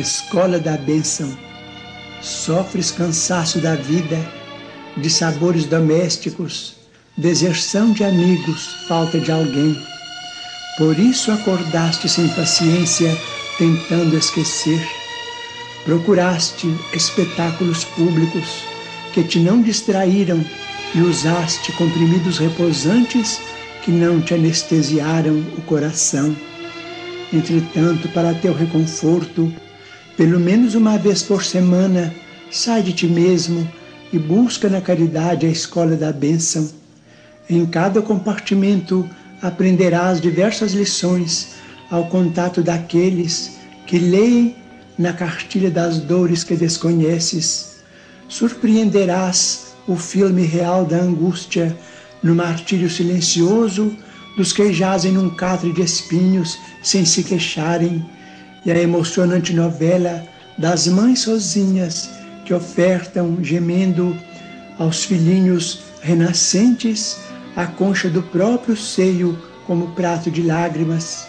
escola 0.00 0.58
da 0.58 0.76
bênção. 0.76 1.36
Sofres 2.22 2.90
cansaço 2.90 3.58
da 3.60 3.74
vida, 3.74 4.18
de 4.96 5.10
sabores 5.10 5.66
domésticos, 5.66 6.76
deserção 7.16 7.92
de 7.92 8.02
amigos, 8.04 8.86
falta 8.88 9.20
de 9.20 9.30
alguém. 9.30 9.76
Por 10.78 10.98
isso 10.98 11.30
acordaste 11.30 12.08
sem 12.08 12.28
paciência, 12.28 13.14
tentando 13.58 14.16
esquecer. 14.16 14.80
Procuraste 15.84 16.68
espetáculos 16.94 17.84
públicos 17.84 18.62
que 19.12 19.22
te 19.22 19.40
não 19.40 19.60
distraíram 19.60 20.42
e 20.94 21.00
usaste 21.00 21.72
comprimidos 21.72 22.38
repousantes 22.38 23.40
que 23.82 23.90
não 23.90 24.22
te 24.22 24.32
anestesiaram 24.32 25.38
o 25.58 25.62
coração. 25.62 26.34
Entretanto, 27.32 28.08
para 28.10 28.34
teu 28.34 28.54
reconforto, 28.54 29.52
pelo 30.16 30.38
menos 30.38 30.74
uma 30.74 30.98
vez 30.98 31.22
por 31.22 31.42
semana, 31.42 32.14
sai 32.50 32.82
de 32.82 32.92
ti 32.92 33.06
mesmo 33.06 33.68
e 34.12 34.18
busca 34.18 34.68
na 34.68 34.80
caridade 34.80 35.46
a 35.46 35.48
escola 35.48 35.96
da 35.96 36.12
bênção. 36.12 36.68
Em 37.48 37.64
cada 37.66 38.02
compartimento 38.02 39.08
aprenderás 39.40 40.20
diversas 40.20 40.72
lições 40.72 41.54
ao 41.90 42.06
contato 42.06 42.62
daqueles 42.62 43.58
que 43.86 43.98
leem 43.98 44.56
na 44.98 45.12
cartilha 45.12 45.70
das 45.70 45.98
dores 45.98 46.44
que 46.44 46.54
desconheces. 46.54 47.78
Surpreenderás 48.28 49.74
o 49.86 49.96
filme 49.96 50.42
real 50.42 50.84
da 50.84 50.96
angústia 50.96 51.76
no 52.22 52.34
martírio 52.34 52.88
silencioso 52.88 53.96
dos 54.36 54.52
que 54.52 54.72
jazem 54.72 55.12
num 55.12 55.30
catre 55.30 55.72
de 55.72 55.82
espinhos 55.82 56.58
sem 56.82 57.04
se 57.04 57.22
queixarem, 57.22 58.04
e 58.64 58.70
a 58.70 58.78
emocionante 58.78 59.52
novela 59.52 60.24
das 60.56 60.86
mães 60.86 61.20
sozinhas 61.20 62.10
que 62.44 62.54
ofertam, 62.54 63.38
gemendo, 63.42 64.16
aos 64.78 65.04
filhinhos 65.04 65.80
renascentes 66.00 67.18
a 67.54 67.66
concha 67.66 68.08
do 68.08 68.22
próprio 68.22 68.76
seio 68.76 69.38
como 69.66 69.92
prato 69.92 70.30
de 70.30 70.42
lágrimas. 70.42 71.26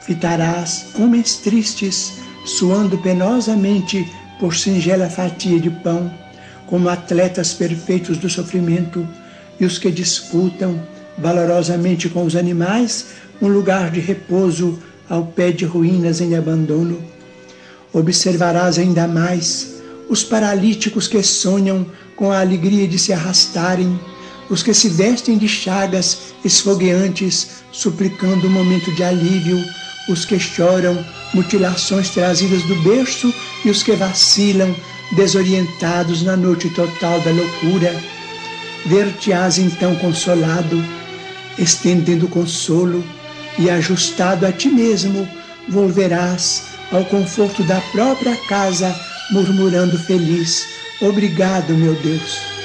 Fitarás 0.00 0.86
homens 0.98 1.36
tristes, 1.36 2.14
suando 2.44 2.98
penosamente 2.98 4.10
por 4.38 4.54
singela 4.54 5.10
fatia 5.10 5.58
de 5.58 5.70
pão, 5.70 6.12
como 6.66 6.88
atletas 6.88 7.52
perfeitos 7.52 8.18
do 8.18 8.28
sofrimento, 8.28 9.06
e 9.58 9.64
os 9.64 9.78
que 9.78 9.90
disputam 9.90 10.80
valorosamente 11.18 12.08
com 12.08 12.24
os 12.24 12.36
animais 12.36 13.06
um 13.40 13.48
lugar 13.48 13.90
de 13.90 14.00
repouso 14.00 14.78
ao 15.08 15.24
pé 15.24 15.50
de 15.50 15.64
ruínas 15.64 16.20
em 16.20 16.36
abandono. 16.36 16.98
Observarás 17.92 18.78
ainda 18.78 19.08
mais 19.08 19.76
os 20.08 20.22
paralíticos 20.22 21.06
que 21.08 21.22
sonham 21.22 21.86
com 22.16 22.30
a 22.30 22.40
alegria 22.40 22.86
de 22.86 22.98
se 22.98 23.12
arrastarem, 23.12 23.98
os 24.50 24.62
que 24.62 24.72
se 24.72 24.88
vestem 24.88 25.36
de 25.36 25.48
chagas 25.48 26.34
esfogueantes, 26.44 27.62
suplicando 27.70 28.46
um 28.46 28.50
momento 28.50 28.92
de 28.94 29.04
alívio, 29.04 29.62
os 30.08 30.24
que 30.24 30.38
choram 30.38 31.04
mutilações 31.34 32.08
trazidas 32.10 32.62
do 32.62 32.74
berço 32.82 33.32
e 33.64 33.70
os 33.70 33.82
que 33.82 33.92
vacilam, 33.92 34.74
desorientados 35.12 36.22
na 36.22 36.36
noite 36.36 36.68
total 36.70 37.20
da 37.20 37.30
loucura. 37.30 37.94
Ver-te-ás 38.86 39.58
então 39.58 39.94
consolado, 39.96 40.82
estendendo 41.58 42.28
consolo 42.28 43.04
e 43.58 43.68
ajustado 43.68 44.46
a 44.46 44.52
ti 44.52 44.68
mesmo, 44.68 45.28
volverás 45.68 46.62
ao 46.92 47.04
conforto 47.04 47.62
da 47.64 47.80
própria 47.92 48.36
casa, 48.48 48.94
murmurando 49.30 49.98
feliz: 49.98 50.64
Obrigado, 51.00 51.74
meu 51.74 51.94
Deus. 51.94 52.57